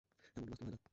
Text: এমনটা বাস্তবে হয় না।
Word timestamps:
এমনটা 0.37 0.51
বাস্তবে 0.51 0.67
হয় 0.67 0.75
না। 0.75 0.87